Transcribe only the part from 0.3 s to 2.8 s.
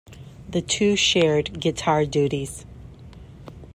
The two shared guitar duties.